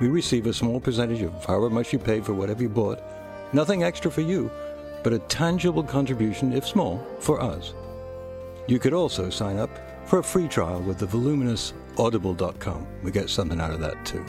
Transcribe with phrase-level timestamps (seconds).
[0.00, 3.02] We receive a small percentage of however much you paid for whatever you bought.
[3.52, 4.50] Nothing extra for you,
[5.02, 7.72] but a tangible contribution, if small, for us.
[8.66, 9.70] You could also sign up
[10.06, 12.86] for a free trial with the voluminous audible.com.
[13.02, 14.24] We get something out of that too.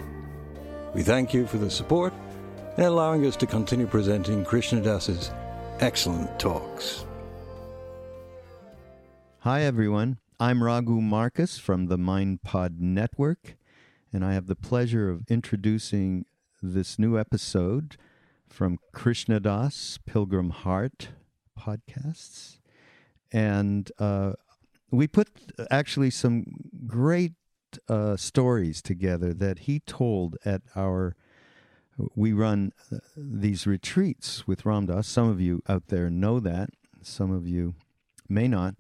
[0.94, 2.14] We thank you for the support
[2.78, 5.32] and allowing us to continue presenting Krishna Das's
[5.80, 7.06] excellent talks.
[9.40, 10.18] Hi, everyone.
[10.40, 13.58] I'm Raghu Marcus from the MindPod Network
[14.13, 16.25] and I have the pleasure of introducing
[16.62, 17.97] this new episode
[18.47, 21.09] from Krishna Das Pilgrim Heart
[21.59, 22.59] podcasts.
[23.31, 24.34] And uh,
[24.90, 25.29] we put
[25.69, 26.45] actually some
[26.85, 27.34] great
[27.90, 31.16] uh, stories together that he told at our.
[32.16, 35.06] We run uh, these retreats with Ramdas.
[35.06, 36.69] Some of you out there know that,
[37.01, 37.74] some of you
[38.30, 38.75] may not,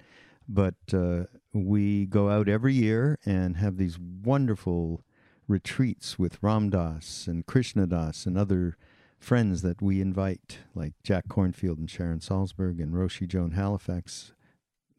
[0.47, 5.03] but uh, we go out every year and have these wonderful
[5.47, 8.77] retreats with Ramdas and Krishna Das and other
[9.19, 14.33] friends that we invite, like Jack Kornfield and Sharon Salzberg and Roshi Joan Halifax.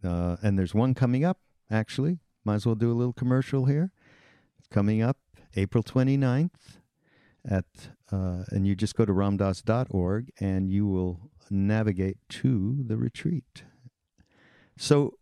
[0.03, 1.39] Uh, and there's one coming up,
[1.71, 2.19] actually.
[2.45, 3.93] Might as well do a little commercial here.
[4.59, 5.19] It's coming up
[5.57, 6.51] April 29th
[7.49, 7.65] at,
[8.11, 13.65] uh, and you just go to ramdass.org and you will navigate to the retreat.
[14.77, 15.15] So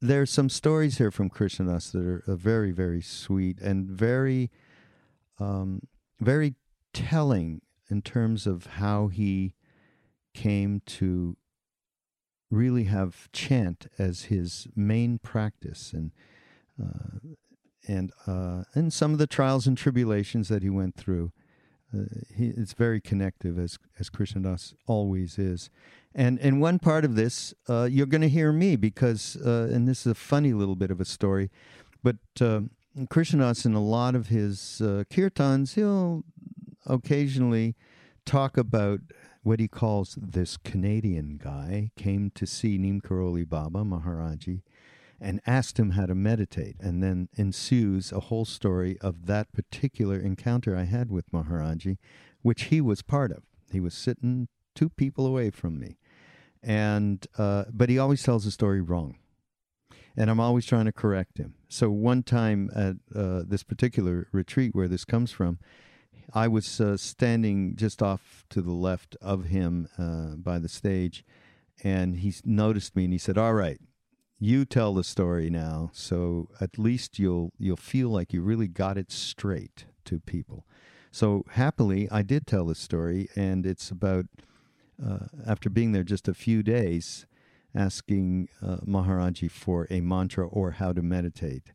[0.00, 4.50] there's some stories here from Krishna Das that are very, very sweet and very
[5.38, 5.82] um,
[6.20, 6.54] very
[6.92, 9.54] telling in terms of how he
[10.34, 11.36] came to
[12.50, 16.12] really have chant as his main practice and
[16.82, 17.34] uh,
[17.86, 21.32] and uh, and some of the trials and tribulations that he went through.
[21.92, 22.04] Uh,
[22.36, 25.70] he, it's very connective as as Krishnadas always is,
[26.14, 29.88] and and one part of this uh, you're going to hear me because uh, and
[29.88, 31.50] this is a funny little bit of a story,
[32.02, 32.60] but uh,
[33.06, 36.24] Krishnadas in a lot of his uh, kirtans he'll
[36.86, 37.76] occasionally
[38.24, 39.00] talk about
[39.42, 44.62] what he calls this Canadian guy came to see Neem Karoli Baba Maharaji
[45.20, 46.76] and asked him how to meditate.
[46.80, 51.98] And then ensues a whole story of that particular encounter I had with Maharaji,
[52.42, 53.42] which he was part of.
[53.72, 55.98] He was sitting two people away from me.
[56.62, 59.16] And, uh, but he always tells the story wrong.
[60.18, 61.54] And I'm always trying to correct him.
[61.68, 65.60] So one time at uh, this particular retreat where this comes from,
[66.34, 71.24] I was uh, standing just off to the left of him uh, by the stage,
[71.84, 73.80] and he noticed me and he said, "All right,
[74.40, 78.98] you tell the story now, so at least you'll you'll feel like you really got
[78.98, 80.66] it straight to people."
[81.12, 84.26] So happily, I did tell the story, and it's about
[85.00, 87.24] uh, after being there just a few days,
[87.74, 91.72] asking uh, Maharaji for a mantra or how to meditate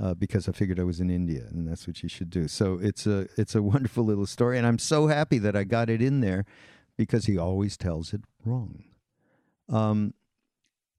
[0.00, 2.48] uh, because I figured I was in India and that's what you should do.
[2.48, 5.90] So it's a it's a wonderful little story, and I'm so happy that I got
[5.90, 6.44] it in there
[6.96, 8.84] because he always tells it wrong.
[9.68, 10.14] Um,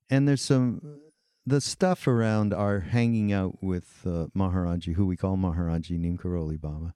[0.09, 0.99] and there's some
[1.45, 6.59] the stuff around our hanging out with uh, Maharaji, who we call Maharaji Neem Karoli
[6.59, 6.93] Baba,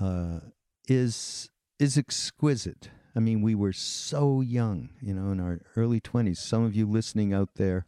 [0.00, 0.40] uh,
[0.86, 2.90] is is exquisite.
[3.16, 6.38] I mean, we were so young, you know, in our early 20s.
[6.38, 7.86] Some of you listening out there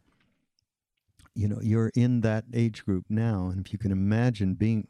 [1.37, 4.87] you know you're in that age group now and if you can imagine being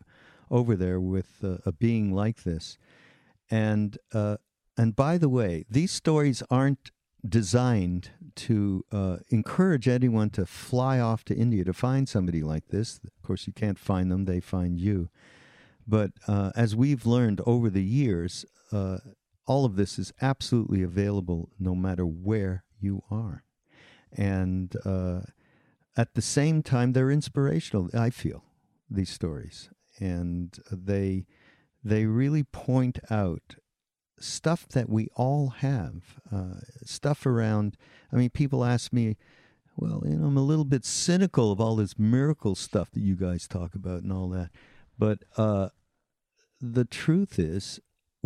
[0.50, 2.78] over there with uh, a being like this
[3.52, 4.38] and uh,
[4.78, 6.92] and by the way these stories aren't
[7.28, 13.00] designed to uh, encourage anyone to fly off to India to find somebody like this.
[13.04, 15.10] Of course, you can't find them; they find you.
[15.88, 19.00] But uh, as we've learned over the years, uh,
[19.48, 23.44] all of this is absolutely available no matter where you are,
[24.12, 25.22] and uh,
[25.96, 27.90] at the same time, they're inspirational.
[27.94, 28.44] I feel
[28.90, 31.26] these stories, and they
[31.84, 33.56] they really point out
[34.20, 37.78] stuff that we all have, uh, stuff around.
[38.12, 39.16] I mean, people ask me,
[39.76, 43.16] well, you know, I'm a little bit cynical of all this miracle stuff that you
[43.16, 44.50] guys talk about and all that,
[44.98, 45.70] but uh,
[46.62, 47.80] the truth is.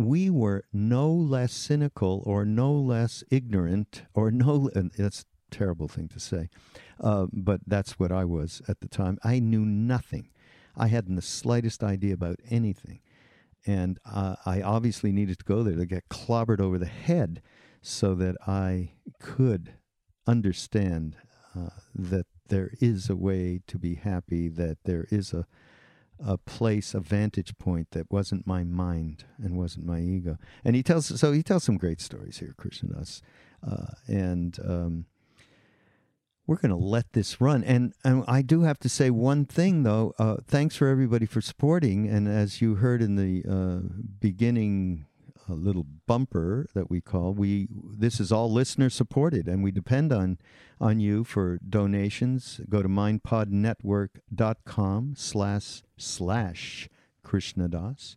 [0.06, 6.08] We were no less cynical or no less ignorant or no, that's a terrible thing
[6.08, 6.48] to say,
[7.00, 9.18] uh, but that's what I was at the time.
[9.22, 10.30] I knew nothing.
[10.76, 13.00] I hadn't the slightest idea about anything.
[13.66, 17.42] And uh, I obviously needed to go there to get clobbered over the head
[17.80, 19.74] so that I could
[20.26, 21.16] understand
[21.56, 25.46] uh, that there is a way to be happy, that there is a,
[26.24, 30.38] a place, a vantage point that wasn't my mind and wasn't my ego.
[30.64, 33.22] And he tells, so he tells some great stories here, Krishnadas.
[33.66, 35.06] Uh, and um,
[36.46, 37.62] we're going to let this run.
[37.64, 40.14] And, and, I do have to say one thing, though.
[40.18, 42.08] Uh, thanks for everybody for supporting.
[42.08, 43.88] And as you heard in the uh,
[44.20, 45.06] beginning,
[45.48, 50.12] a little bumper that we call, we this is all listener supported, and we depend
[50.12, 50.38] on
[50.80, 52.60] on you for donations.
[52.68, 56.88] Go to mindpodnetwork.com slash slash
[57.24, 58.16] Krishnadas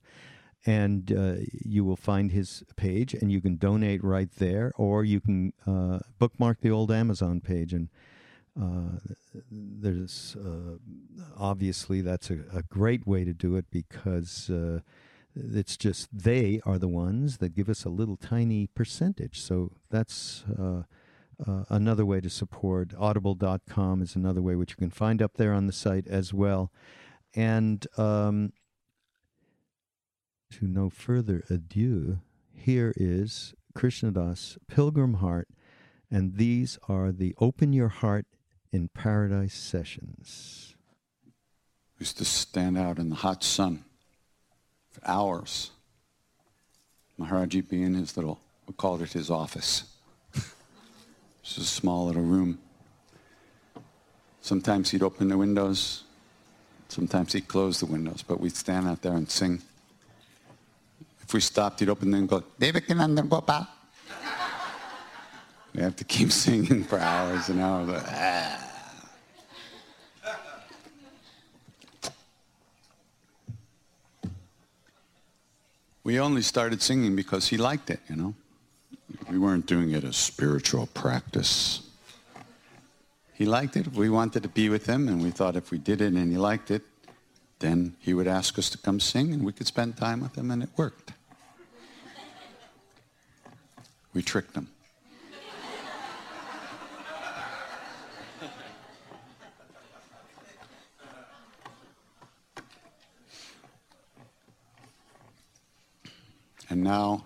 [0.65, 5.21] and uh, you will find his page and you can donate right there or you
[5.21, 7.89] can uh, bookmark the old amazon page and
[8.59, 8.97] uh,
[9.51, 10.77] there's uh,
[11.37, 14.79] obviously that's a, a, great way to do it because uh,
[15.35, 19.41] it's just they are the ones that give us a little tiny percentage.
[19.41, 20.83] So that's uh,
[21.45, 22.93] uh, another way to support.
[22.97, 26.71] Audible.com is another way which you can find up there on the site as well.
[27.33, 28.53] And um,
[30.51, 32.19] to no further ado,
[32.53, 35.49] here is Krishnadas Pilgrim Heart,
[36.09, 38.25] and these are the Open Your Heart
[38.71, 40.75] in Paradise Sessions.
[41.99, 43.83] Used to stand out in the hot sun
[44.95, 45.71] for hours.
[47.19, 49.83] Maharaji being his little, we called it his office.
[51.43, 52.57] It's a small little room.
[54.41, 56.03] Sometimes he'd open the windows,
[56.87, 59.61] sometimes he'd close the windows, but we'd stand out there and sing.
[61.21, 63.67] If we stopped, he'd open them and go, Devakananda Gopal.
[65.75, 68.01] We have to keep singing for hours and hours.
[68.07, 68.64] Ah.
[76.05, 78.35] We only started singing because he liked it, you know.
[79.29, 81.81] We weren't doing it as spiritual practice.
[83.33, 83.91] He liked it.
[83.91, 86.37] We wanted to be with him, and we thought if we did it and he
[86.37, 86.83] liked it,
[87.57, 90.51] then he would ask us to come sing, and we could spend time with him,
[90.51, 91.11] and it worked.
[94.13, 94.69] We tricked him.
[106.75, 107.23] And now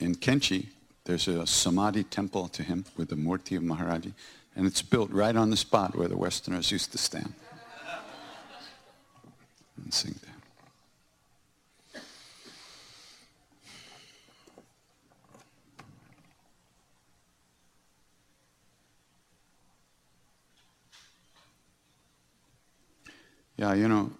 [0.00, 0.66] in Kainchi,
[1.04, 4.12] there's a Samadhi temple to him with the Murti of Maharaji,
[4.56, 7.32] and it's built right on the spot where the Westerners used to stand
[9.76, 12.02] and sing there.
[23.58, 24.10] Yeah, you know,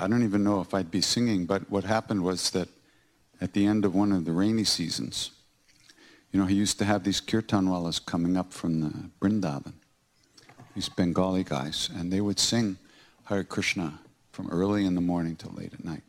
[0.00, 2.68] I don't even know if I'd be singing, but what happened was that
[3.40, 5.30] at the end of one of the rainy seasons,
[6.32, 9.74] you know, he used to have these kirtanwalas coming up from the Brindavan,
[10.74, 12.78] these Bengali guys, and they would sing
[13.24, 14.00] Hare Krishna
[14.32, 16.02] from early in the morning till late at night.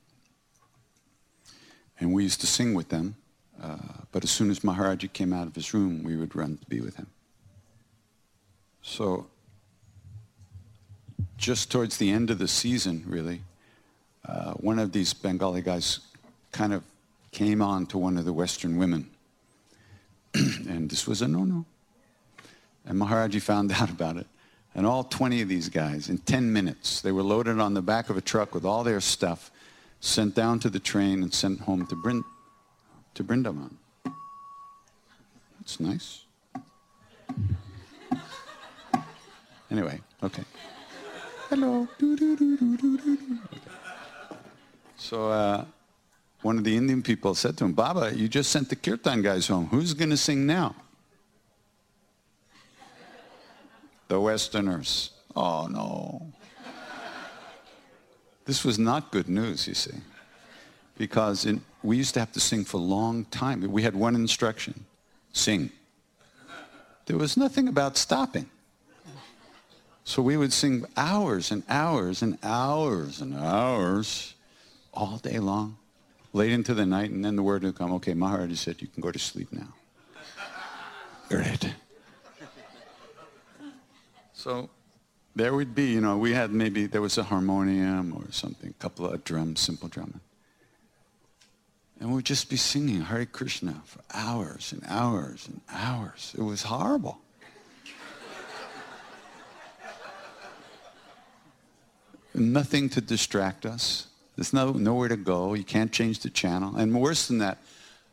[1.99, 3.15] And we used to sing with them,
[3.61, 3.77] uh,
[4.11, 6.79] but as soon as Maharaji came out of his room, we would run to be
[6.79, 7.07] with him.
[8.81, 9.27] So
[11.37, 13.41] just towards the end of the season, really,
[14.25, 15.99] uh, one of these Bengali guys
[16.51, 16.83] kind of
[17.31, 19.09] came on to one of the Western women.
[20.33, 21.65] and this was a no-no.
[22.85, 24.27] And Maharaji found out about it.
[24.73, 28.09] And all 20 of these guys, in 10 minutes, they were loaded on the back
[28.09, 29.51] of a truck with all their stuff,
[29.99, 32.23] sent down to the train and sent home to, Brind-
[33.15, 33.73] to Brindavan.
[35.59, 36.23] That's nice.
[39.71, 40.43] Anyway, okay.
[41.49, 41.87] Hello.
[45.01, 45.65] So uh,
[46.43, 49.47] one of the Indian people said to him, Baba, you just sent the kirtan guys
[49.47, 49.65] home.
[49.65, 50.75] Who's going to sing now?
[54.09, 55.09] The Westerners.
[55.35, 56.31] Oh, no.
[58.45, 59.97] This was not good news, you see,
[60.99, 63.61] because in, we used to have to sing for a long time.
[63.71, 64.85] We had one instruction,
[65.33, 65.71] sing.
[67.07, 68.47] There was nothing about stopping.
[70.03, 74.35] So we would sing hours and hours and hours and hours
[74.93, 75.77] all day long,
[76.33, 79.01] late into the night, and then the word would come, okay, Maharaji said you can
[79.01, 79.73] go to sleep now.
[81.29, 81.73] Great.
[84.33, 84.69] So
[85.35, 88.81] there would be, you know, we had maybe, there was a harmonium or something, a
[88.81, 90.19] couple of drums, simple drumming.
[91.99, 96.33] And we'd just be singing Hare Krishna for hours and hours and hours.
[96.35, 97.19] It was horrible.
[102.33, 104.07] Nothing to distract us.
[104.35, 105.53] There's no, nowhere to go.
[105.53, 106.75] You can't change the channel.
[106.75, 107.57] And worse than that,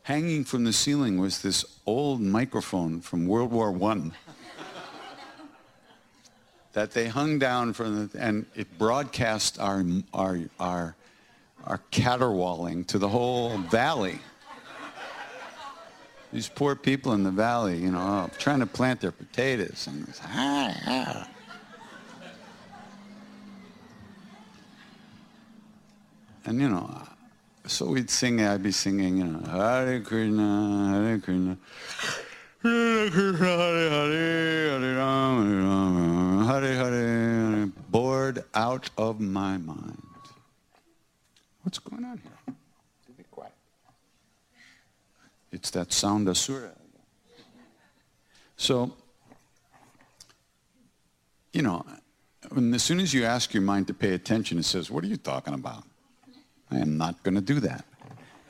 [0.03, 4.11] hanging from the ceiling was this old microphone from World War I
[6.73, 9.83] that they hung down from the, and it broadcast our,
[10.13, 10.95] our, our,
[11.63, 14.19] our caterwauling to the whole valley.
[16.31, 19.87] These poor people in the valley, you know, trying to plant their potatoes.
[19.87, 21.27] And it's, ah, ah.
[26.49, 26.89] And, you know,
[27.67, 31.57] so we'd sing, I'd be singing, you know, Hare Krishna, Hare Krishna.
[32.63, 40.01] Hare Krishna, Hare Hare, Hare Rama, Hare Hare, Hare, bored out of my mind.
[41.61, 42.55] What's going on here?
[43.05, 43.53] To be quiet.
[45.51, 46.71] It's that sound asura.
[48.57, 48.95] So,
[51.53, 51.85] you know,
[52.49, 55.07] when, as soon as you ask your mind to pay attention, it says, what are
[55.07, 55.83] you talking about?
[56.71, 57.85] I am not going to do that.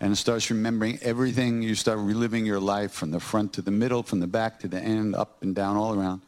[0.02, 1.62] And it starts remembering everything.
[1.62, 4.68] You start reliving your life from the front to the middle, from the back to
[4.68, 6.22] the end, up and down, all around.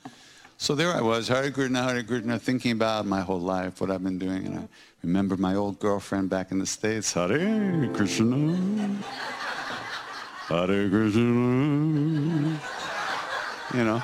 [0.58, 4.04] So there I was, Hare Krishna, Hare Krishna, thinking about my whole life, what I've
[4.04, 4.46] been doing.
[4.46, 4.68] And I
[5.02, 8.96] remember my old girlfriend back in the States, Hare Krishna,
[10.48, 12.60] Hare Krishna.
[13.74, 14.04] You know,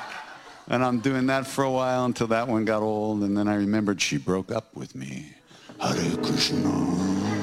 [0.70, 3.22] and I'm doing that for a while until that one got old.
[3.22, 5.34] And then I remembered she broke up with me.
[5.79, 7.37] Hare Krishna.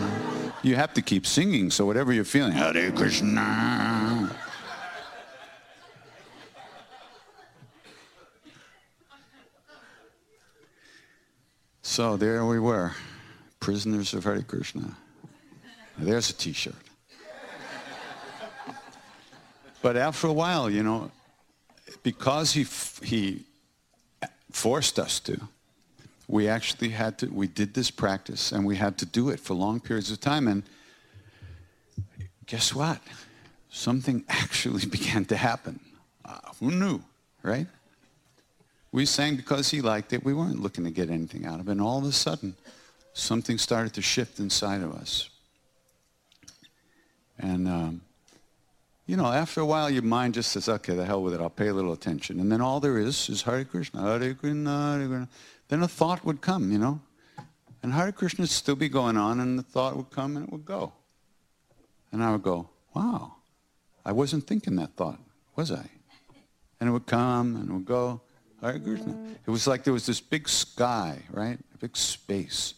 [0.65, 4.35] You have to keep singing, so whatever you're feeling, Hare Krishna.
[11.83, 12.93] So there we were,
[13.61, 14.97] prisoners of Hare Krishna.
[15.99, 16.75] There's a t-shirt.
[19.83, 21.11] But after a while, you know,
[22.03, 22.65] because he,
[23.07, 23.45] he
[24.51, 25.39] forced us to,
[26.29, 29.55] we actually had to, we did this practice and we had to do it for
[29.55, 30.49] long periods of time.
[30.49, 30.63] And
[32.47, 33.01] guess what?
[33.71, 35.81] Something actually began to happen.
[36.25, 37.03] Uh, who knew,
[37.43, 37.67] right?
[38.93, 40.25] We sang because he liked it.
[40.25, 41.73] We weren't looking to get anything out of it.
[41.73, 42.55] And all of a sudden,
[43.13, 45.29] something started to shift inside of us.
[47.39, 48.01] And, um,
[49.07, 51.41] you know, after a while, your mind just says, okay, the hell with it.
[51.41, 52.41] I'll pay a little attention.
[52.41, 55.29] And then all there is is Hare Krishna, Hare Krishna, Hare Krishna.
[55.69, 57.01] Then a thought would come, you know.
[57.83, 60.53] And Hare Krishna would still be going on, and the thought would come and it
[60.53, 60.93] would go.
[62.13, 63.35] And I would go, wow,
[64.05, 65.19] I wasn't thinking that thought,
[65.57, 65.91] was I?
[66.81, 68.21] And it would come and it would go.
[68.61, 69.15] Hare Krishna.
[69.47, 71.59] It was like there was this big sky, right?
[71.75, 72.75] A big space.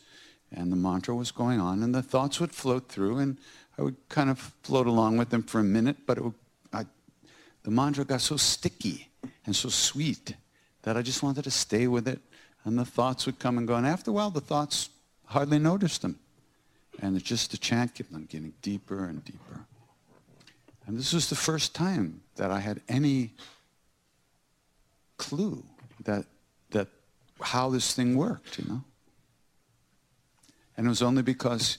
[0.51, 3.39] And the mantra was going on, and the thoughts would float through, and
[3.79, 6.35] I would kind of float along with them for a minute, but would,
[6.73, 6.85] I,
[7.63, 9.09] the mantra got so sticky
[9.45, 10.35] and so sweet
[10.83, 12.21] that I just wanted to stay with it.
[12.67, 13.77] And the thoughts would come and go.
[13.77, 14.91] And after a while, the thoughts
[15.27, 16.19] hardly noticed them.
[17.01, 19.65] And it's just the chant kept on getting deeper and deeper.
[20.87, 23.31] And this was the first time that I had any
[25.17, 25.63] clue
[26.05, 26.25] that,
[26.71, 26.89] that
[27.41, 28.83] how this thing worked, you know.
[30.77, 31.79] And it was only because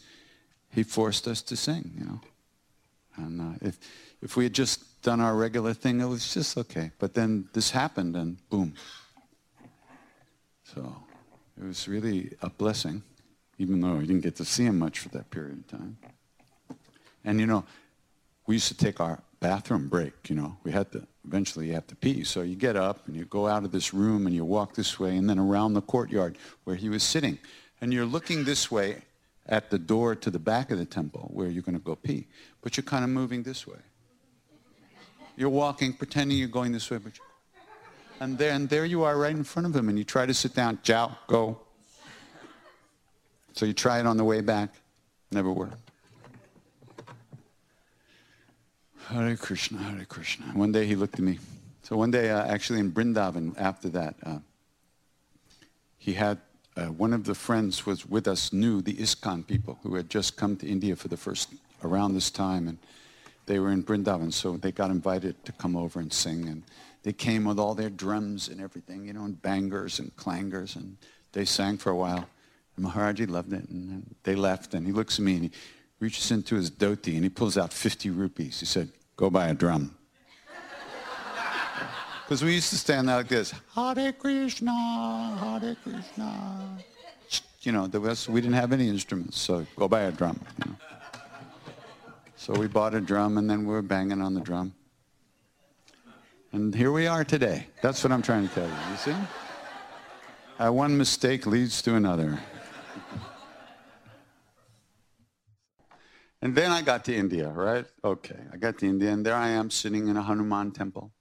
[0.71, 2.21] he forced us to sing, you know.
[3.17, 3.77] And uh, if,
[4.21, 6.91] if we had just done our regular thing, it was just okay.
[6.97, 8.73] But then this happened and boom.
[10.73, 10.95] So
[11.59, 13.03] it was really a blessing,
[13.57, 15.97] even though I didn't get to see him much for that period of time.
[17.23, 17.63] And you know,
[18.47, 20.57] we used to take our bathroom break, you know.
[20.63, 22.23] We had to, eventually you have to pee.
[22.23, 24.99] So you get up and you go out of this room and you walk this
[24.99, 27.39] way and then around the courtyard where he was sitting.
[27.79, 29.03] And you're looking this way
[29.45, 32.27] at the door to the back of the temple where you're going to go pee.
[32.61, 33.79] But you're kind of moving this way.
[35.37, 37.13] You're walking, pretending you're going this way, but
[38.19, 40.33] and there, and there you are right in front of him, and you try to
[40.33, 40.79] sit down.
[40.83, 41.59] Jow, go.
[43.53, 44.73] So you try it on the way back.
[45.31, 45.91] Never worked.
[49.07, 50.45] Hare Krishna, Hare Krishna.
[50.53, 51.39] One day he looked at me.
[51.81, 54.39] So one day, uh, actually in Brindavan, after that, uh,
[55.97, 56.39] he had
[56.75, 60.35] uh, one of the friends was with us knew the ISKCON people who had just
[60.35, 61.53] come to India for the first
[61.83, 62.77] around this time, and
[63.45, 66.63] they were in Brindavan, so they got invited to come over and sing, and
[67.03, 70.97] they came with all their drums and everything, you know, and bangers and clangers, and
[71.31, 72.27] they sang for a while.
[72.75, 75.51] And Maharaji loved it, and, they left, and he looks at me and he
[75.99, 78.59] reaches into his dhoti and he pulls out 50 rupees.
[78.59, 79.95] He said, go buy a drum.
[82.25, 84.73] Because we used to stand there like this, Hare Krishna,
[85.39, 86.77] Hare Krishna.
[87.61, 90.37] You know, there was, we didn't have any instruments, so go buy a drum.
[90.59, 90.77] You know.
[92.35, 94.73] So we bought a drum, and then we were banging on the drum.
[96.53, 97.67] And here we are today.
[97.81, 99.15] That's what I'm trying to tell you, you see?
[100.57, 102.39] Uh, one mistake leads to another.
[106.41, 107.85] And then I got to India, right?
[108.03, 111.11] Okay, I got to India, and there I am sitting in a Hanuman temple,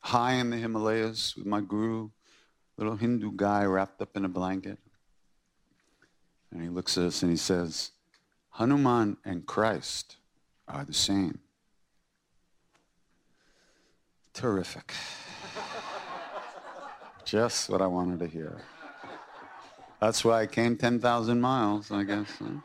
[0.00, 2.08] high in the Himalayas with my guru,
[2.78, 4.78] little Hindu guy wrapped up in a blanket.
[6.50, 7.90] And he looks at us and he says,
[8.50, 10.16] Hanuman and Christ
[10.66, 11.40] are the same.
[14.32, 14.94] Terrific.
[17.24, 18.62] Just what I wanted to hear.
[20.00, 22.28] That's why I came 10,000 miles, I guess.
[22.38, 22.60] Huh?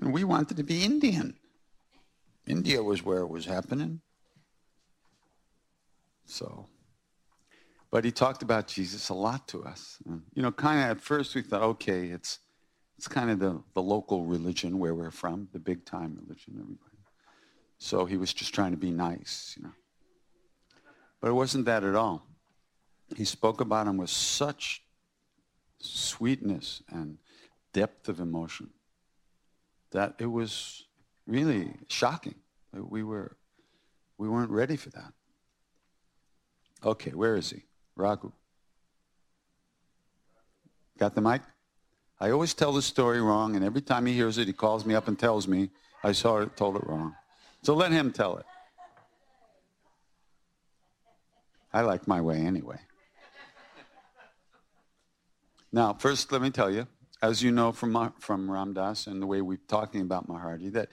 [0.00, 1.36] We wanted to be Indian.
[2.46, 4.00] India was where it was happening.
[6.24, 6.66] So,
[7.90, 9.98] but he talked about Jesus a lot to us.
[10.34, 12.38] You know, kind of at first we thought, okay, it's
[12.96, 16.78] it's kind of the, the local religion where we're from, the big time religion.
[17.78, 19.72] So he was just trying to be nice, you know.
[21.20, 22.26] But it wasn't that at all.
[23.16, 24.82] He spoke about him with such
[25.80, 27.18] sweetness and
[27.72, 28.70] depth of emotion
[29.90, 30.84] that it was
[31.26, 32.34] really shocking.
[32.72, 33.36] We were
[34.18, 35.12] we weren't ready for that.
[36.84, 37.62] Okay, where is he?
[37.96, 38.32] Raghu.
[40.98, 41.42] Got the mic?
[42.20, 44.94] I always tell the story wrong, and every time he hears it, he calls me
[44.94, 45.70] up and tells me
[46.02, 47.14] I saw it, told it wrong.
[47.62, 48.46] So let him tell it.
[51.72, 52.78] I like my way anyway.
[55.70, 56.86] Now, first, let me tell you,
[57.20, 60.88] as you know from, from Ram and the way we're talking about Maharaji, that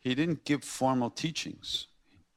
[0.00, 1.86] he didn't give formal teachings,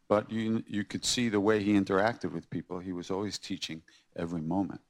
[0.07, 2.79] but you, you could see the way he interacted with people.
[2.79, 3.81] He was always teaching
[4.15, 4.81] every moment.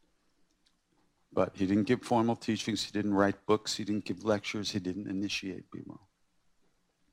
[1.32, 2.84] But he didn't give formal teachings.
[2.84, 3.75] He didn't write books.
[3.75, 4.71] He didn't give lectures.
[4.71, 6.02] He didn't initiate people.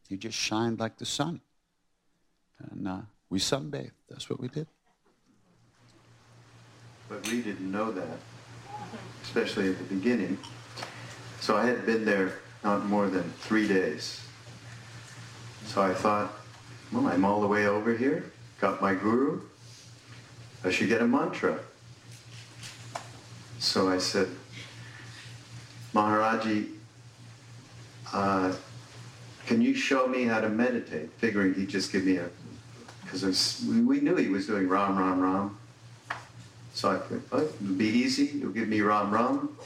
[0.08, 1.40] He just shined like the sun.
[2.58, 3.92] And uh, we sunbathed.
[4.08, 4.66] That's what we did.
[7.08, 8.18] But we didn't know that,
[9.22, 10.38] especially at the beginning.
[11.40, 14.20] So I had been there not more than three days.
[15.66, 16.32] So I thought,
[16.92, 19.40] well, I'm all the way over here, got my guru.
[20.64, 21.60] I should get a mantra.
[23.58, 24.28] So I said,
[25.94, 26.70] Maharaji,
[28.12, 28.52] uh,
[29.46, 31.10] can you show me how to meditate?
[31.18, 32.28] Figuring he'd just give me a,
[33.06, 35.58] because we knew he was doing Ram, Ram, Ram.
[36.74, 38.26] So I thought, oh, it'll be easy.
[38.26, 39.56] You'll give me Ram, Ram.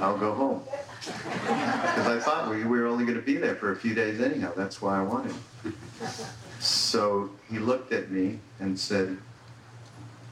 [0.00, 0.62] I'll go home.
[1.00, 4.20] Because I thought we, we were only going to be there for a few days
[4.20, 4.52] anyhow.
[4.56, 5.34] That's why I wanted.
[6.60, 9.18] So he looked at me and said,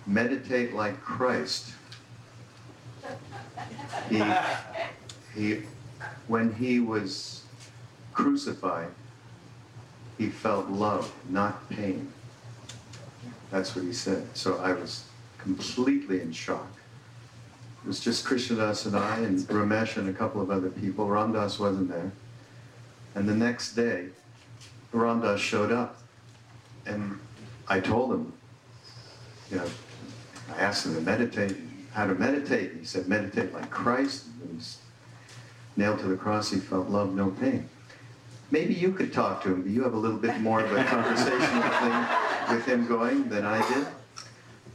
[0.07, 1.73] meditate like Christ.
[4.09, 4.23] He,
[5.35, 5.63] he,
[6.27, 7.43] when he was
[8.15, 8.89] crucified,
[10.17, 12.13] he felt love, not pain.
[13.51, 14.27] That's what he said.
[14.35, 15.05] So I was
[15.39, 16.69] completely in shock.
[17.85, 21.07] It was just Krishnadas and I and Ramesh and a couple of other people.
[21.07, 22.13] Ramdas wasn't there.
[23.15, 24.09] And the next day,
[24.93, 25.97] Ramdas showed up.
[26.87, 27.19] And
[27.69, 28.33] I told him,
[29.51, 29.67] you know,
[30.55, 31.57] I asked him to meditate,
[31.93, 32.73] how to meditate.
[32.79, 34.27] He said, meditate like Christ.
[34.43, 34.79] He was
[35.77, 36.51] nailed to the cross.
[36.51, 37.69] He felt love, no pain.
[38.51, 41.39] Maybe you could talk to him, you have a little bit more of a conversation
[41.39, 42.07] with him,
[42.51, 43.87] with him going than I did.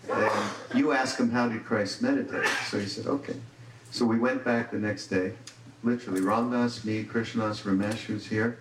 [0.10, 2.48] And you ask him, how did Christ meditate?
[2.68, 3.36] So he said, okay.
[3.92, 5.34] So we went back the next day,
[5.84, 8.60] literally, Ramdas, me, Krishnas, Ramesh, who's here,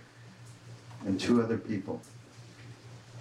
[1.07, 2.01] and two other people.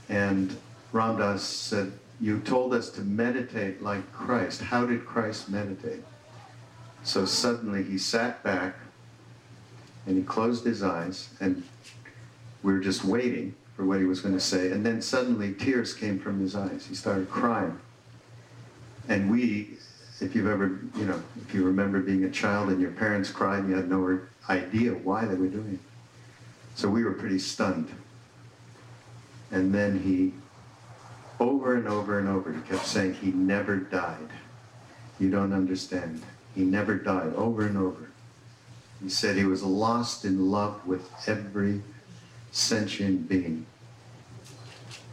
[0.10, 0.56] And
[0.93, 4.62] Ramdas said, you told us to meditate like Christ.
[4.62, 6.04] How did Christ meditate?
[7.04, 8.75] So suddenly he sat back
[10.06, 11.63] and he closed his eyes and
[12.62, 14.70] we were just waiting for what he was going to say.
[14.70, 16.86] And then suddenly tears came from his eyes.
[16.86, 17.80] He started crying.
[19.10, 19.72] And we,
[20.20, 23.62] if you've ever, you know, if you remember being a child and your parents cried
[23.62, 26.80] and you had no idea why they were doing it.
[26.80, 27.89] So we were pretty stunned.
[29.50, 30.34] And then he
[31.44, 34.30] over and over and over, he kept saying he never died.
[35.20, 36.22] You don't understand.
[36.54, 38.12] He never died, over and over.
[39.02, 41.82] He said he was lost in love with every
[42.52, 43.65] sentient being.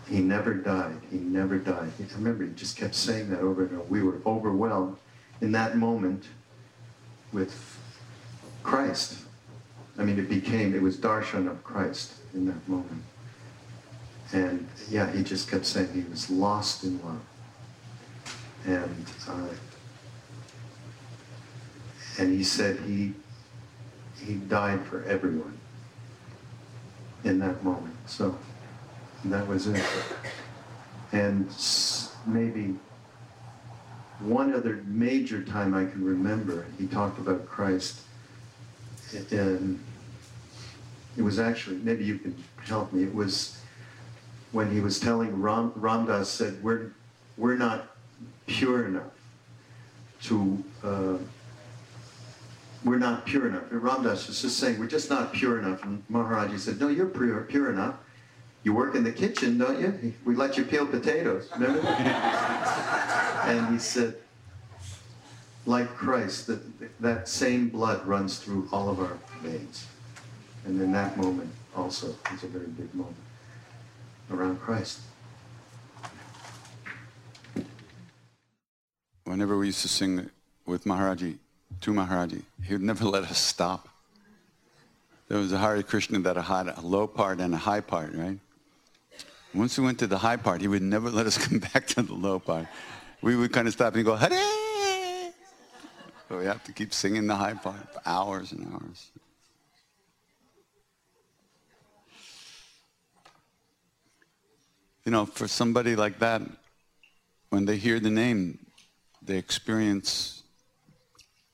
[0.09, 1.01] He never died.
[1.11, 1.93] He never died.
[2.01, 3.85] I remember he just kept saying that over and over.
[3.89, 4.97] We were overwhelmed
[5.41, 6.25] in that moment
[7.33, 7.79] with
[8.63, 9.19] Christ.
[9.99, 13.03] I mean, it became, it was darshan of Christ in that moment.
[14.33, 17.21] And yeah, he just kept saying he was lost in love.
[18.67, 19.49] And uh,
[22.19, 23.15] and he said he
[24.21, 25.59] he died for everyone
[27.25, 27.97] in that moment.
[28.07, 28.37] So
[29.25, 29.85] that was it.
[31.13, 31.51] And
[32.27, 32.77] maybe
[34.21, 38.01] one other major time I can remember, he talked about Christ.
[39.31, 39.83] And
[41.17, 43.05] it was actually, maybe you can help me.
[43.05, 43.59] It was
[44.53, 46.93] when he was telling Ram, Ramdas said, we're,
[47.37, 47.97] we're not
[48.47, 49.13] pure enough
[50.23, 51.19] to, uh,
[52.85, 53.71] we're not pure enough.
[53.71, 55.83] And Ramdas was just saying, we're just not pure enough.
[55.85, 57.97] And Maharaji said, no, you're pure, pure enough.
[58.65, 60.15] You work in the kitchen, don't you?
[60.25, 61.81] We let you peel potatoes, remember?
[61.87, 64.17] and he said,
[65.65, 69.87] like Christ, that, that same blood runs through all of our veins.
[70.65, 73.17] And in that moment also is a very big moment
[74.31, 75.01] around Christ.
[79.25, 80.31] Whenever we used to sing
[80.67, 81.37] with Maharaji,
[81.83, 83.89] to Maharaji, he would never let us stop.
[85.29, 88.39] There was a Hare Krishna that had a low part and a high part, right?
[89.55, 92.03] Once we went to the high part, he would never let us come back to
[92.03, 92.67] the low part.
[93.23, 94.31] We would kind of stop and go, Hare!
[96.29, 99.11] So we have to keep singing the high part for hours and hours.
[105.09, 106.43] you know, for somebody like that,
[107.49, 108.59] when they hear the name,
[109.23, 110.43] they experience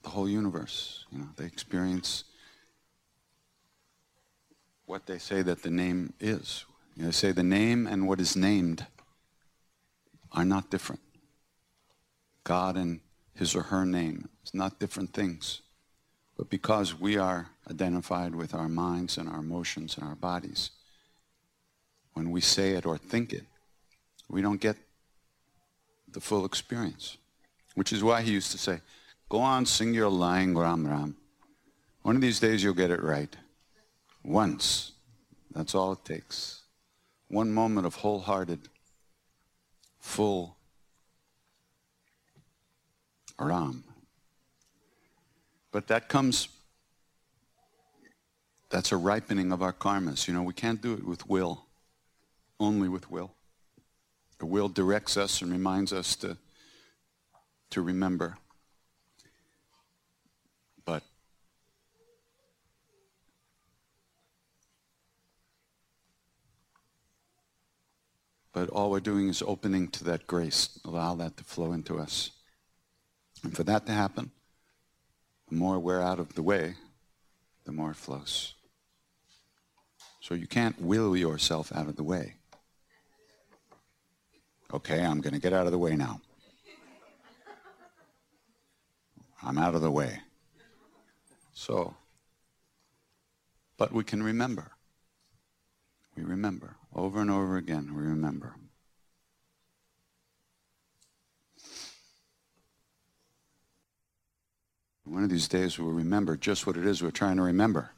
[0.02, 1.04] the whole universe.
[1.12, 2.24] You know, they experience
[4.86, 6.64] what they say that the name is.
[6.96, 8.86] You know, say the name and what is named
[10.32, 11.00] are not different.
[12.44, 13.00] God and
[13.34, 15.62] his or her name is not different things.
[16.36, 20.70] But because we are identified with our minds and our emotions and our bodies,
[22.12, 23.44] when we say it or think it,
[24.28, 24.76] we don't get
[26.12, 27.16] the full experience.
[27.74, 28.80] Which is why he used to say,
[29.28, 31.16] go on, sing your lying Ram Ram.
[32.02, 33.34] One of these days you'll get it right.
[34.22, 34.92] Once.
[35.52, 36.63] That's all it takes.
[37.28, 38.68] One moment of wholehearted,
[39.98, 40.56] full
[43.38, 43.84] Ram.
[45.72, 46.48] But that comes
[48.70, 50.26] that's a ripening of our karmas.
[50.26, 51.66] You know, we can't do it with will.
[52.60, 53.32] only with will.
[54.38, 56.36] The will directs us and reminds us to,
[57.70, 58.36] to remember.
[60.84, 61.02] But
[68.54, 72.30] but all we're doing is opening to that grace, allow that to flow into us.
[73.42, 74.30] And for that to happen,
[75.48, 76.76] the more we're out of the way,
[77.64, 78.54] the more it flows.
[80.20, 82.36] So you can't will yourself out of the way.
[84.72, 86.20] Okay, I'm going to get out of the way now.
[89.42, 90.20] I'm out of the way.
[91.52, 91.94] So,
[93.76, 94.70] but we can remember.
[96.16, 96.76] We remember.
[96.94, 98.54] Over and over again, we remember.
[105.04, 107.90] One of these days we'll remember just what it is we're trying to remember.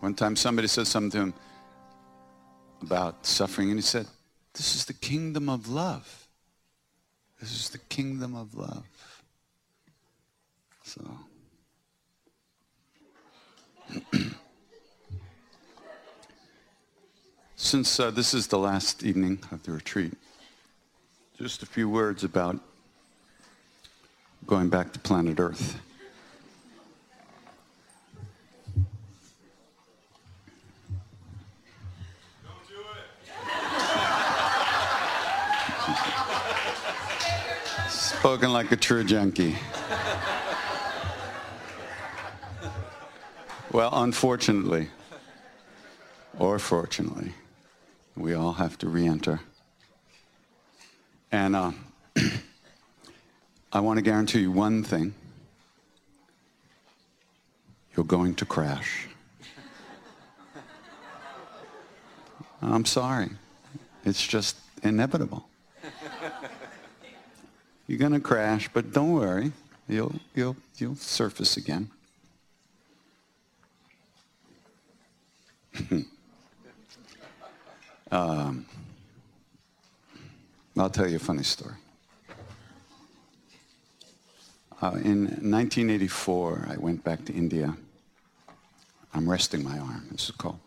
[0.00, 1.34] One time somebody said something to him
[2.82, 4.06] about suffering, and he said,
[4.60, 6.28] This is the kingdom of love.
[7.40, 8.84] This is the kingdom of love.
[10.82, 11.00] So.
[17.56, 20.12] Since uh, this is the last evening of the retreat,
[21.38, 22.60] just a few words about
[24.46, 25.80] going back to planet Earth.
[38.30, 39.56] Spoken like a true junkie.
[43.72, 44.88] Well, unfortunately,
[46.38, 47.32] or fortunately,
[48.16, 49.40] we all have to re enter.
[51.32, 51.72] And uh,
[53.72, 55.12] I want to guarantee you one thing
[57.96, 59.08] you're going to crash.
[62.62, 63.30] I'm sorry,
[64.04, 65.49] it's just inevitable.
[67.90, 69.50] You're going to crash, but don't worry,
[69.88, 71.90] you'll, you'll, you'll surface again.
[78.12, 78.64] um,
[80.78, 81.74] I'll tell you a funny story.
[84.80, 87.76] Uh, in 1984, I went back to India.
[89.12, 90.60] I'm resting my arm, this is called.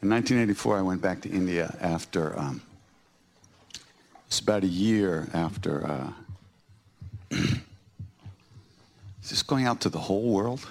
[0.00, 2.62] In 1984, I went back to India after, um,
[4.34, 6.12] it's about a year after, uh,
[7.30, 7.60] is
[9.30, 10.66] this going out to the whole world?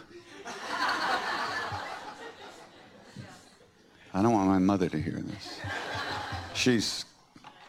[4.14, 5.62] I don't want my mother to hear this.
[6.54, 6.82] She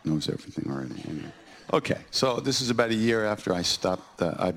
[0.05, 1.01] knows everything already.
[1.09, 1.33] Anyway.
[1.73, 4.21] Okay, so this is about a year after I stopped.
[4.21, 4.53] Uh, I,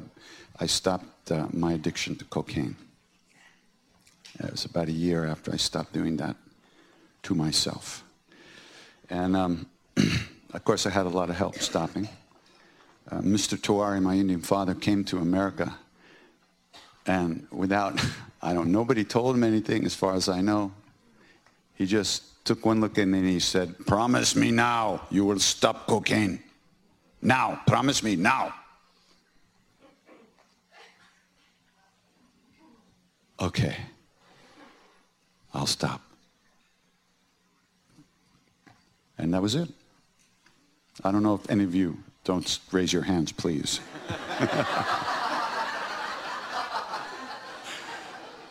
[0.60, 2.76] I stopped uh, my addiction to cocaine.
[4.39, 6.36] It was about a year after I stopped doing that
[7.23, 8.04] to myself.
[9.12, 9.67] And um,
[10.53, 12.07] of course, I had a lot of help stopping.
[13.10, 13.57] Uh, Mr.
[13.57, 15.77] Tawari, my Indian father, came to America,
[17.05, 17.99] and without,
[18.41, 20.71] I don't, nobody told him anything as far as I know.
[21.75, 25.39] He just took one look at me and he said, Promise me now you will
[25.39, 26.41] stop cocaine.
[27.21, 28.53] Now, promise me now.
[33.39, 33.75] Okay,
[35.53, 36.01] I'll stop.
[39.17, 39.69] And that was it.
[41.03, 43.79] I don't know if any of you don't raise your hands, please.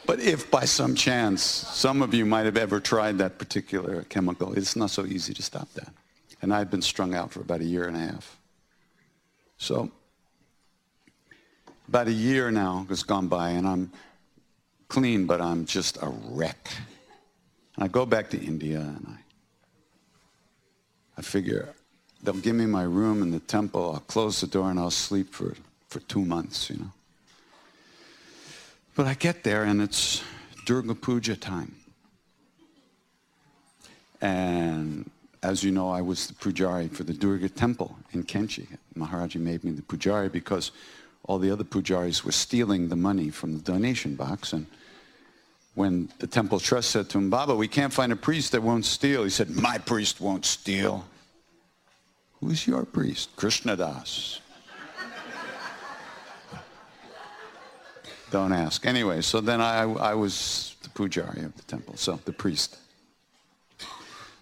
[0.07, 4.55] But if by some chance some of you might have ever tried that particular chemical,
[4.55, 5.93] it's not so easy to stop that.
[6.41, 8.39] And I've been strung out for about a year and a half.
[9.59, 9.91] So,
[11.89, 13.91] about a year now has gone by, and I'm
[14.89, 16.71] clean, but I'm just a wreck.
[17.75, 19.19] And I go back to India, and I,
[21.19, 21.75] I figure
[22.23, 23.93] they'll give me my room in the temple.
[23.93, 25.55] I'll close the door, and I'll sleep for,
[25.89, 26.91] for two months, you know.
[28.97, 30.23] But I get there and it's
[30.65, 31.75] Durga Puja time.
[34.23, 35.11] And
[35.43, 38.67] as you know, I was the pujari for the Durga temple in Kainchi.
[38.97, 40.73] Maharaji made me the pujari because
[41.25, 44.55] all the other pujaris were stealing the money from the donation box.
[44.55, 44.67] And
[45.75, 48.87] when the temple trust said to him, Baba, we can't find a priest that won't
[48.87, 51.05] steal, he said, My priest won't steal.
[52.41, 53.31] Who's your priest?
[53.37, 54.41] Krishna Das.
[58.31, 58.85] Don't ask.
[58.85, 62.77] Anyway, so then I, I was the pujari of the temple, so the priest.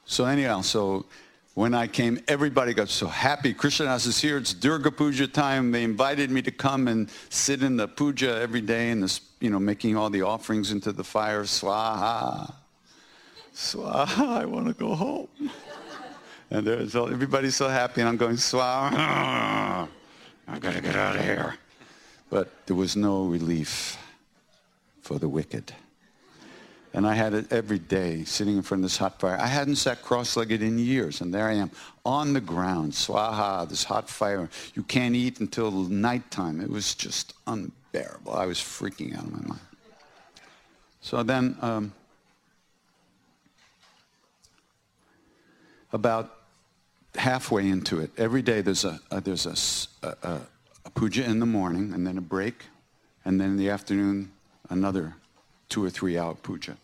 [0.06, 1.06] So anyhow, so
[1.54, 3.54] when I came, everybody got so happy.
[3.54, 4.38] Krishnadas is here.
[4.38, 5.70] It's Durga Puja time.
[5.70, 9.50] They invited me to come and sit in the puja every day and this, you
[9.50, 11.44] know, making all the offerings into the fire.
[11.44, 12.52] Swaha.
[13.54, 14.28] Swaha.
[14.28, 15.28] I want to go home.
[16.54, 18.92] And there's all, everybody's so happy, and I'm going, Swaha.
[20.46, 21.56] I got to get out of here.
[22.30, 23.98] But there was no relief
[25.02, 25.74] for the wicked.
[26.92, 29.36] And I had it every day sitting in front of this hot fire.
[29.36, 31.72] I hadn't sat cross-legged in years, and there I am
[32.06, 34.48] on the ground, swaha, this hot fire.
[34.74, 36.60] You can't eat until nighttime.
[36.60, 38.32] It was just unbearable.
[38.32, 39.60] I was freaking out of my mind.
[41.00, 41.92] So then, um,
[45.90, 46.33] about
[47.16, 49.46] halfway into it, every day there's a, a there's
[50.02, 50.40] a, a,
[50.84, 52.66] a puja in the morning, and then a break,
[53.24, 54.32] and then in the afternoon
[54.70, 55.14] another
[55.68, 56.76] two or three hour puja.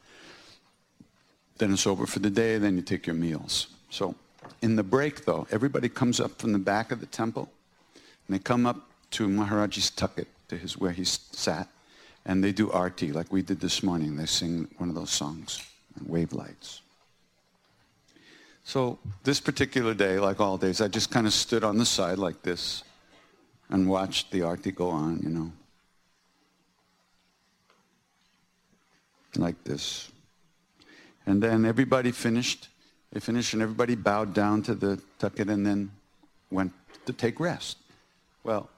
[1.58, 3.68] Then it's over for the day, then you take your meals.
[3.90, 4.14] So
[4.62, 7.50] in the break, though, everybody comes up from the back of the temple,
[7.94, 11.68] and they come up to Maharaji's tucket, to his where he sat,
[12.24, 14.16] and they do arti like we did this morning.
[14.16, 15.60] They sing one of those songs,
[15.96, 16.82] and wave lights.
[18.70, 22.18] So this particular day, like all days, I just kind of stood on the side
[22.18, 22.84] like this
[23.68, 25.50] and watched the arti go on, you know.
[29.34, 30.12] Like this.
[31.26, 32.68] And then everybody finished.
[33.12, 35.90] They finished and everybody bowed down to the tucket and then
[36.52, 36.70] went
[37.06, 37.76] to take rest.
[38.44, 38.70] Well,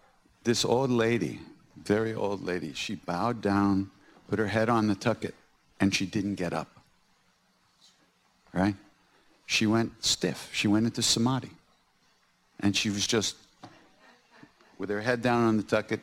[0.43, 1.39] this old lady,
[1.77, 3.91] very old lady, she bowed down,
[4.31, 5.35] put her head on the tucket,
[5.81, 6.81] and she didn't get up.
[8.55, 8.77] Right?
[9.53, 10.49] She went stiff.
[10.55, 11.51] She went into samadhi.
[12.61, 13.37] And she was just
[14.79, 16.01] with her head down on the tucket.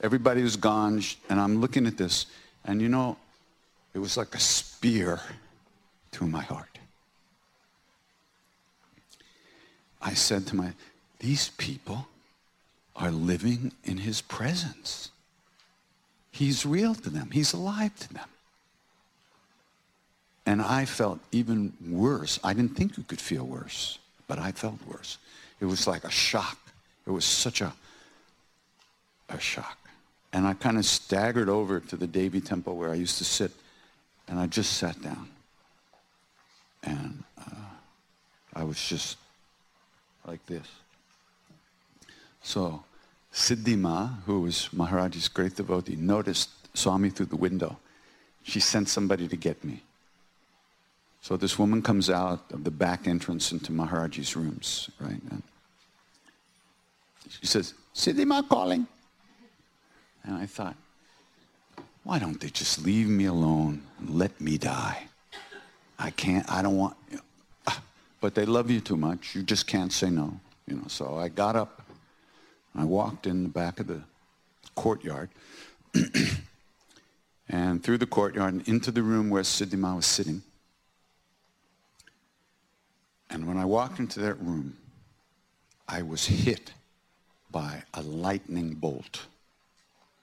[0.00, 2.26] Everybody was gone, and I'm looking at this,
[2.64, 3.16] and you know,
[3.92, 5.20] it was like a spear
[6.12, 6.78] to my heart.
[10.00, 10.72] I said to my,
[11.18, 12.06] these people
[12.94, 15.10] are living in his presence.
[16.30, 17.30] He's real to them.
[17.32, 18.28] He's alive to them.
[20.46, 22.38] And I felt even worse.
[22.44, 25.18] I didn't think you could feel worse, but I felt worse.
[25.60, 26.56] It was like a shock.
[27.06, 27.72] It was such a,
[29.28, 29.76] a shock.
[30.32, 33.50] And I kind of staggered over to the Devi temple where I used to sit,
[34.28, 35.28] and I just sat down.
[36.84, 37.54] And uh,
[38.54, 39.16] I was just
[40.26, 40.66] like this.
[42.42, 42.84] So
[43.32, 47.78] Siddhima, who was Maharaji's great devotee, noticed, saw me through the window.
[48.44, 49.82] She sent somebody to get me.
[51.26, 55.20] So this woman comes out of the back entrance into Maharaji's rooms, right?
[55.32, 55.42] And
[57.28, 58.86] she says, Siddhima calling.
[60.22, 60.76] And I thought,
[62.04, 65.08] why don't they just leave me alone and let me die?
[65.98, 67.74] I can't, I don't want, you know,
[68.20, 69.34] but they love you too much.
[69.34, 70.86] You just can't say no, you know.
[70.86, 71.82] So I got up,
[72.76, 74.00] I walked in the back of the
[74.76, 75.30] courtyard,
[77.48, 80.42] and through the courtyard and into the room where Siddhima was sitting.
[83.30, 84.76] And when I walked into that room,
[85.88, 86.72] I was hit
[87.50, 89.26] by a lightning bolt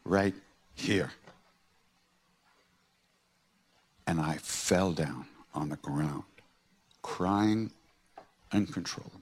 [0.03, 0.35] right
[0.75, 1.11] here.
[4.05, 6.23] And I fell down on the ground,
[7.01, 7.71] crying
[8.51, 9.19] uncontrollably.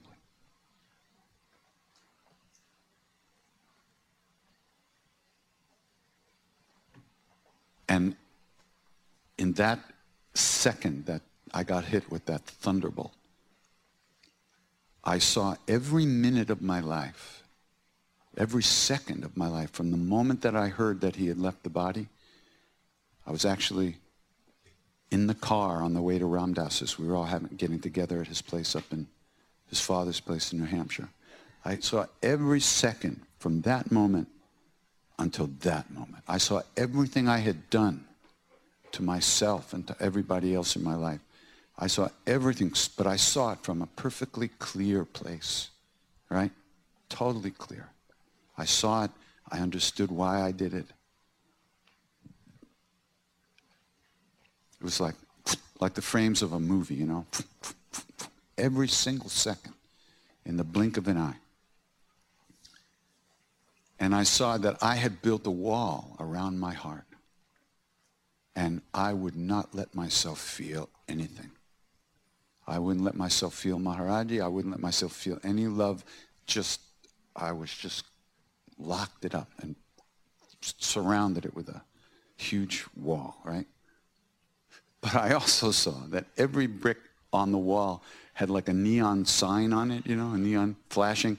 [7.88, 8.16] And
[9.38, 9.78] in that
[10.34, 11.20] second that
[11.52, 13.12] I got hit with that thunderbolt,
[15.04, 17.42] I saw every minute of my life,
[18.36, 21.62] every second of my life, from the moment that I heard that he had left
[21.64, 22.08] the body,
[23.26, 23.96] I was actually
[25.10, 26.98] in the car on the way to Ram Dass's.
[26.98, 29.06] We were all having, getting together at his place up in
[29.68, 31.08] his father's place in New Hampshire.
[31.64, 34.28] I saw every second from that moment
[35.18, 36.24] until that moment.
[36.26, 38.04] I saw everything I had done
[38.92, 41.20] to myself and to everybody else in my life.
[41.82, 45.70] I saw everything, but I saw it from a perfectly clear place,
[46.28, 46.52] right?
[47.08, 47.88] Totally clear.
[48.56, 49.10] I saw it.
[49.50, 50.86] I understood why I did it.
[54.80, 55.16] It was like,
[55.80, 57.26] like the frames of a movie, you know,
[58.56, 59.74] every single second
[60.46, 61.38] in the blink of an eye.
[63.98, 67.06] And I saw that I had built a wall around my heart.
[68.54, 71.50] And I would not let myself feel anything.
[72.66, 74.42] I wouldn't let myself feel Maharaji.
[74.42, 76.04] I wouldn't let myself feel any love.
[76.46, 76.80] Just,
[77.34, 78.04] I was just
[78.78, 79.74] locked it up and
[80.60, 81.82] surrounded it with a
[82.36, 83.66] huge wall, right?
[85.00, 86.98] But I also saw that every brick
[87.32, 88.02] on the wall
[88.34, 91.38] had like a neon sign on it, you know, a neon flashing.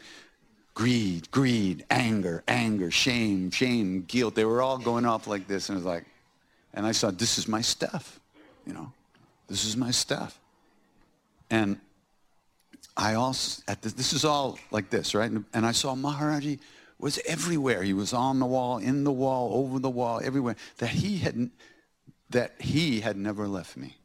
[0.74, 4.36] Greed, greed, anger, anger, shame, shame, guilt.
[4.36, 5.70] They were all going off like this.
[5.70, 6.06] And it was like,
[6.74, 8.20] and I saw, this is my stuff,
[8.66, 8.92] you know.
[9.48, 10.40] This is my stuff.
[11.54, 11.80] And
[12.98, 15.30] I also, at this, this is all like this, right?
[15.30, 16.58] And I saw Maharaji
[16.98, 17.84] was everywhere.
[17.84, 20.56] He was on the wall, in the wall, over the wall, everywhere.
[20.80, 21.52] That he had,
[22.32, 23.98] that he had never left me.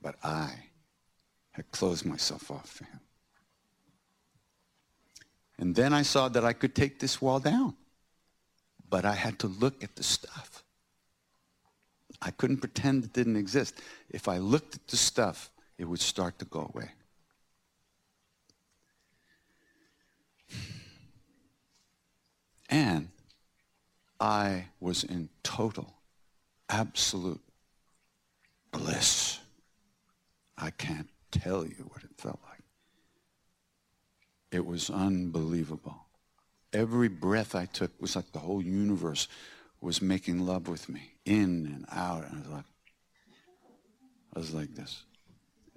[0.00, 0.54] But I
[1.50, 3.00] had closed myself off for him.
[5.58, 7.74] And then I saw that I could take this wall down.
[8.88, 10.62] But I had to look at the stuff.
[12.22, 13.80] I couldn't pretend it didn't exist.
[14.08, 16.90] If I looked at the stuff, it would start to go away.
[22.68, 23.08] And
[24.18, 25.94] I was in total,
[26.68, 27.40] absolute
[28.72, 29.38] bliss.
[30.58, 32.62] I can't tell you what it felt like.
[34.50, 35.96] It was unbelievable.
[36.72, 39.28] Every breath I took was like the whole universe
[39.80, 42.24] was making love with me, in and out.
[42.24, 42.64] And I was like,
[44.34, 45.04] I was like this.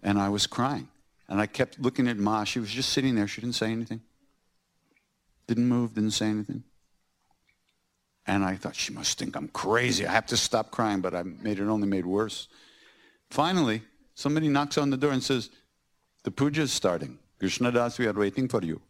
[0.04, 0.88] And I was crying.
[1.28, 2.43] And I kept looking at Ma.
[2.43, 3.28] She was just sitting there.
[3.28, 4.02] She didn't say anything.
[5.47, 6.64] Didn't move, didn't say anything.
[8.26, 10.06] And I thought, she must think I'm crazy.
[10.06, 12.47] I have to stop crying, but I made it only made worse.
[13.30, 13.82] Finally,
[14.14, 15.50] somebody knocks on the door and says,
[16.24, 17.18] the puja is starting.
[17.39, 18.82] Krishna Das, we are waiting for you.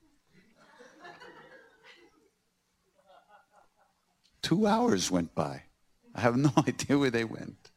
[4.41, 5.63] Two hours went by.
[6.15, 7.69] I have no idea where they went.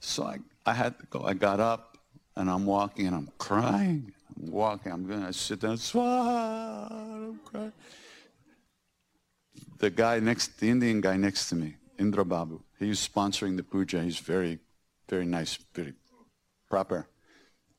[0.00, 1.22] So I, I had to go.
[1.22, 1.91] I got up
[2.36, 4.12] and I'm walking and I'm crying.
[4.36, 4.92] I'm walking.
[4.92, 5.78] I'm going to sit down.
[5.94, 7.72] I'm crying.
[9.78, 14.02] The guy next, the Indian guy next to me, Indra Babu, he's sponsoring the puja.
[14.02, 14.58] He's very,
[15.08, 15.94] very nice, very
[16.70, 17.06] proper.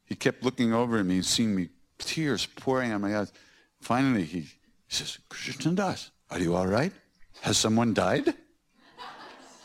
[0.06, 3.32] He kept looking over at me and seeing me, tears pouring out my eyes.
[3.80, 4.50] Finally, he, he
[4.88, 6.92] says, Krishna Das, are you all right?
[7.42, 8.34] Has someone died?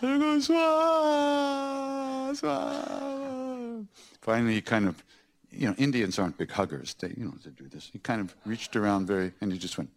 [0.00, 3.86] And I go, Swah, Swah.
[4.28, 5.02] Finally, he kind of,
[5.50, 6.92] you know, Indians aren't big huggers.
[7.00, 7.88] They, you know, they do this.
[7.90, 9.88] He kind of reached around very, and he just went,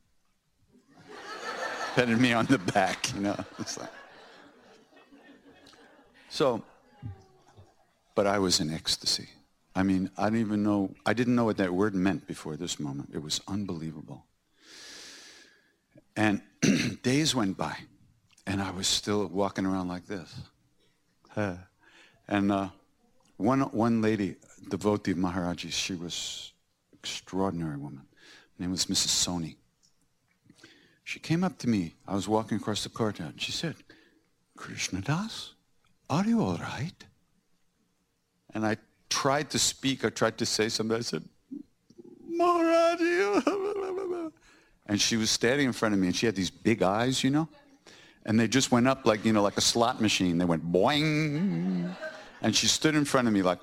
[1.96, 3.36] petted me on the back, you know.
[3.60, 3.90] Like,
[6.30, 6.64] so,
[8.16, 9.28] but I was in ecstasy.
[9.76, 12.80] I mean, I didn't even know, I didn't know what that word meant before this
[12.80, 13.10] moment.
[13.14, 14.24] It was unbelievable.
[16.16, 16.42] And
[17.04, 17.76] days went by,
[18.48, 20.34] and I was still walking around like this.
[22.30, 22.70] and uh,
[23.42, 24.36] one, one lady,
[24.70, 26.54] devotee of Maharaji, she was
[26.94, 28.04] extraordinary woman.
[28.58, 29.10] Her name was Mrs.
[29.26, 29.56] Sony.
[31.04, 31.96] She came up to me.
[32.08, 33.34] I was walking across the courtyard.
[33.42, 33.76] She said,
[34.56, 35.54] Krishna Das,
[36.10, 36.94] are you all right?
[38.54, 38.78] And I
[39.10, 40.06] tried to speak.
[40.06, 40.98] I tried to say something.
[40.98, 41.24] I said,
[42.40, 44.32] Maharaji.
[44.88, 47.30] And she was standing in front of me, and she had these big eyes, you
[47.30, 47.48] know?
[48.26, 50.38] And they just went up like, you know, like a slot machine.
[50.38, 51.96] They went boing.
[52.42, 53.60] And she stood in front of me like,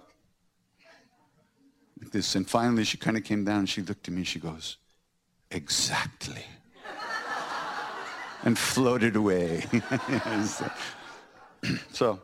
[2.01, 2.35] like this.
[2.35, 4.77] And finally, she kind of came down and she looked at me and she goes,
[5.51, 6.45] Exactly.
[8.45, 9.65] and floated away.
[11.93, 12.21] so,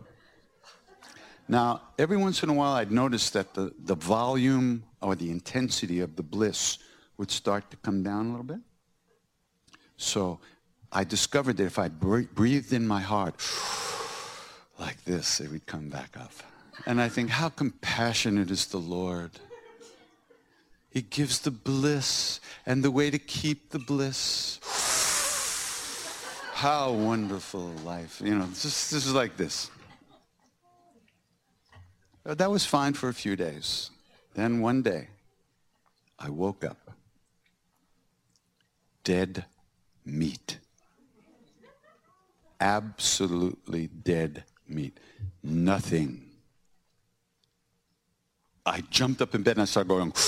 [1.49, 6.01] now, every once in a while, I'd notice that the, the volume or the intensity
[6.01, 6.79] of the bliss
[7.19, 8.61] would start to come down a little bit.
[9.97, 10.41] So
[10.91, 13.41] I discovered that if I breathed in my heart
[14.85, 16.33] like this, it would come back up.
[16.85, 19.31] And I think, how compassionate is the Lord.
[20.91, 24.61] He gives the bliss and the way to keep the bliss.
[26.53, 28.21] How wonderful life.
[28.23, 29.71] You know, this, this is like this.
[32.25, 33.91] That was fine for a few days.
[34.35, 35.09] Then one day,
[36.19, 36.91] I woke up
[39.03, 39.47] dead
[40.05, 40.59] meat.
[42.61, 44.99] Absolutely dead meat.
[45.43, 46.23] Nothing.
[48.67, 50.13] I jumped up in bed and I started going.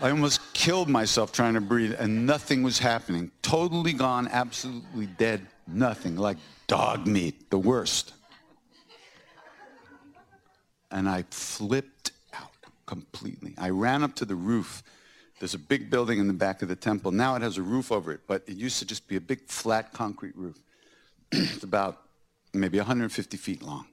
[0.00, 3.30] I almost killed myself trying to breathe and nothing was happening.
[3.42, 6.16] Totally gone, absolutely dead, nothing.
[6.16, 6.36] Like
[6.66, 8.14] dog meat, the worst.
[10.90, 12.52] And I flipped out
[12.86, 13.54] completely.
[13.58, 14.82] I ran up to the roof
[15.38, 17.12] there's a big building in the back of the temple.
[17.12, 19.46] Now it has a roof over it, but it used to just be a big
[19.46, 20.58] flat concrete roof.
[21.32, 22.02] It's about
[22.52, 23.86] maybe 150 feet long.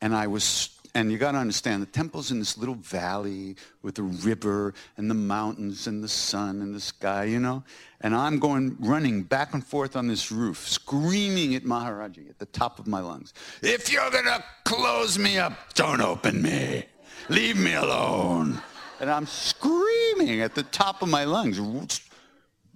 [0.00, 3.96] And I was And you got to understand, the temple's in this little valley with
[3.96, 7.62] the river and the mountains and the sun and the sky, you know?
[8.00, 12.46] And I'm going running back and forth on this roof, screaming at Maharaji at the
[12.46, 13.34] top of my lungs.
[13.62, 16.86] If you're going to close me up, don't open me.
[17.28, 18.60] Leave me alone.
[19.00, 21.60] And I'm screaming at the top of my lungs,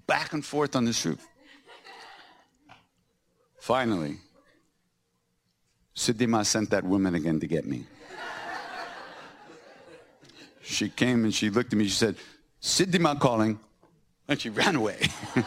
[0.06, 1.26] back and forth on this roof.
[3.62, 4.16] Finally,
[5.94, 7.86] Siddhima sent that woman again to get me.
[10.62, 11.84] She came and she looked at me.
[11.84, 12.16] She said,
[12.60, 13.60] Siddhima calling.
[14.26, 14.98] And she ran away.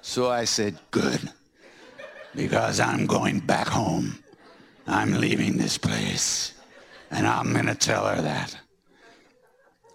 [0.00, 1.32] so I said, Good,
[2.36, 4.22] because I'm going back home.
[4.86, 6.52] I'm leaving this place.
[7.10, 8.56] And I'm going to tell her that.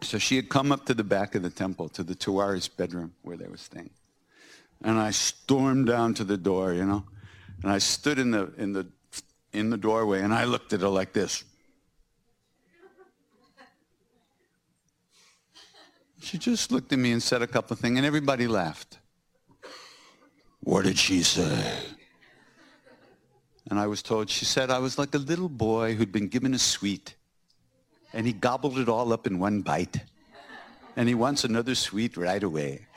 [0.01, 3.13] So she had come up to the back of the temple, to the Tiwari's bedroom
[3.21, 3.91] where they were staying.
[4.85, 7.03] And I stormed down to the door, you know.
[7.63, 8.87] And I stood in the, in the,
[9.51, 11.43] in the doorway and I looked at her like this.
[16.21, 18.97] She just looked at me and said a couple of things, and everybody laughed.
[20.61, 21.71] What did she say?
[23.69, 26.55] And I was told, she said, I was like a little boy who'd been given
[26.55, 27.13] a sweet,
[28.11, 30.01] and he gobbled it all up in one bite.
[30.95, 32.87] And he wants another sweet right away.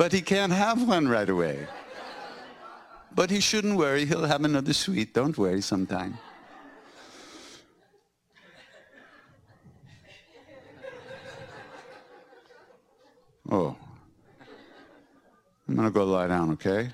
[0.00, 1.68] But he can't have one right away.
[3.14, 5.12] But he shouldn't worry, he'll have another sweet.
[5.12, 6.16] Don't worry sometime.
[13.50, 13.76] Oh.
[15.68, 16.88] I'm going to go lie down, okay?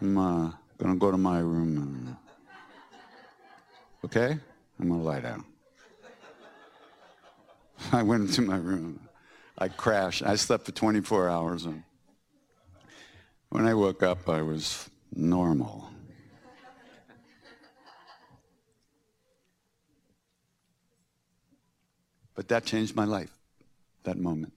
[0.00, 1.76] I'm uh, going to go to my room.
[1.76, 2.16] And,
[4.02, 4.38] okay?
[4.80, 5.44] I'm going to lie down.
[7.92, 9.05] I went into my room.
[9.58, 10.22] I crashed.
[10.22, 11.64] I slept for 24 hours.
[11.64, 11.82] And
[13.48, 15.90] when I woke up, I was normal.
[22.34, 23.32] But that changed my life
[24.04, 24.52] that moment.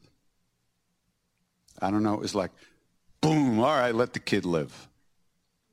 [1.81, 2.51] I don't know, it was like,
[3.21, 4.89] boom, all right, let the kid live.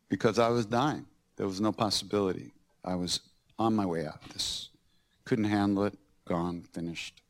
[0.08, 1.04] Because I was dying.
[1.36, 2.52] There was no possibility.
[2.84, 3.20] I was
[3.58, 4.22] on my way out.
[4.32, 4.68] This
[5.24, 7.20] couldn't handle it, gone, finished.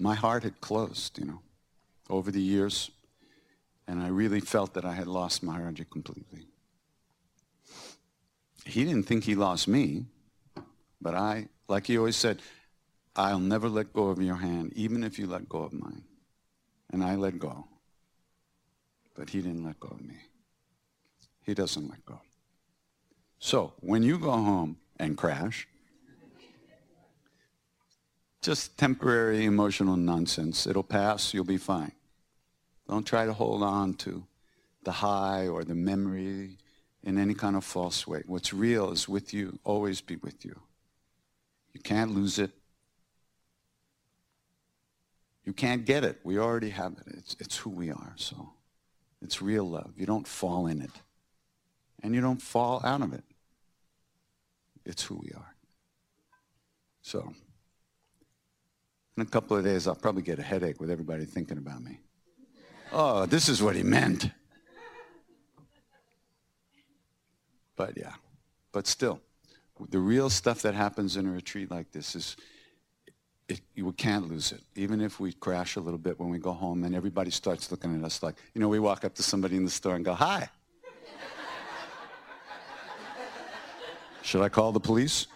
[0.00, 1.40] My heart had closed, you know,
[2.08, 2.90] over the years,
[3.86, 6.46] and I really felt that I had lost Maharaji completely.
[8.64, 10.06] He didn't think he lost me,
[11.02, 12.40] but I, like he always said,
[13.14, 16.04] I'll never let go of your hand, even if you let go of mine.
[16.90, 17.66] And I let go.
[19.14, 20.16] But he didn't let go of me.
[21.42, 22.20] He doesn't let go.
[23.38, 25.68] So when you go home and crash,
[28.40, 30.66] just temporary emotional nonsense.
[30.66, 31.34] It'll pass.
[31.34, 31.92] You'll be fine.
[32.88, 34.24] Don't try to hold on to
[34.82, 36.56] the high or the memory
[37.02, 38.22] in any kind of false way.
[38.26, 40.58] What's real is with you, always be with you.
[41.72, 42.50] You can't lose it.
[45.44, 46.20] You can't get it.
[46.24, 47.14] We already have it.
[47.16, 48.12] It's, it's who we are.
[48.16, 48.50] So
[49.22, 49.92] it's real love.
[49.96, 50.90] You don't fall in it.
[52.02, 53.24] And you don't fall out of it.
[54.84, 55.54] It's who we are.
[57.02, 57.34] So
[59.16, 62.00] in a couple of days, I'll probably get a headache with everybody thinking about me.
[62.92, 64.30] Oh, this is what he meant.
[67.76, 68.12] But yeah,
[68.72, 69.20] but still,
[69.88, 72.36] the real stuff that happens in a retreat like this is
[73.48, 74.60] it, you can't lose it.
[74.76, 77.98] Even if we crash a little bit when we go home and everybody starts looking
[77.98, 80.14] at us like, you know, we walk up to somebody in the store and go,
[80.14, 80.48] hi.
[84.22, 85.26] Should I call the police?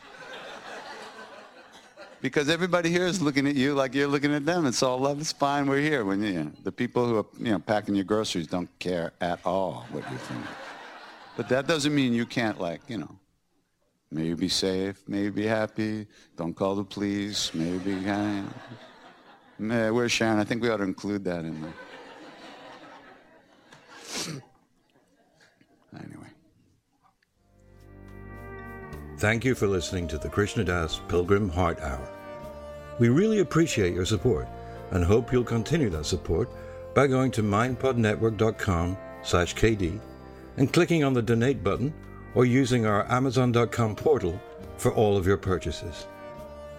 [2.25, 4.65] Because everybody here is looking at you like you're looking at them.
[4.65, 5.21] It's all love.
[5.21, 5.67] It's fine.
[5.67, 6.07] We're here.
[6.07, 9.41] When you know, the people who are you know packing your groceries don't care at
[9.45, 10.41] all what you think.
[11.37, 13.19] But that doesn't mean you can't like you know
[14.11, 15.03] May you be safe.
[15.07, 16.07] May you be happy.
[16.37, 17.53] Don't call the police.
[17.53, 18.49] May you be kind.
[19.59, 20.39] May, where's Sharon?
[20.39, 21.75] I think we ought to include that in there.
[25.95, 26.27] Anyway.
[29.19, 32.14] Thank you for listening to the Krishna Das Pilgrim Heart Hour.
[32.99, 34.49] We really appreciate your support
[34.91, 36.49] and hope you'll continue that support
[36.95, 39.99] by going to mindpodnetwork.com slash KD
[40.57, 41.93] and clicking on the donate button
[42.35, 44.41] or using our Amazon.com portal
[44.77, 46.07] for all of your purchases.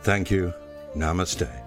[0.01, 0.53] Thank you.
[0.95, 1.64] Namaste.